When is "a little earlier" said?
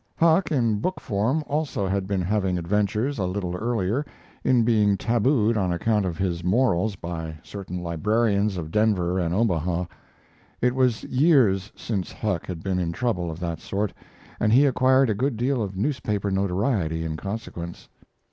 3.19-4.03